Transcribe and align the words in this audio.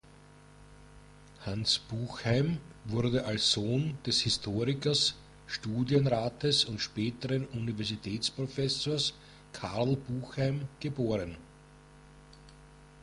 Hans 1.41 1.77
Buchheim 1.77 2.57
wurde 2.85 3.23
als 3.25 3.51
Sohn 3.51 3.99
des 4.03 4.21
Historikers, 4.21 5.13
Studienrates 5.45 6.65
und 6.65 6.81
späteren 6.81 7.45
Universitätsprofessors 7.49 9.13
Karl 9.53 9.95
Buchheim 9.97 10.67
geboren. 10.79 11.37